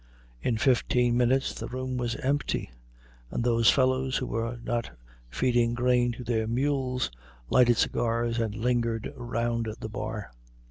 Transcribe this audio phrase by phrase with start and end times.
[0.41, 2.71] In fifteen minutes the room was empty,
[3.29, 4.89] and those fellows who were not
[5.29, 7.11] feeding grain to their mules
[7.51, 10.31] lighted cigars and lingered round the bar.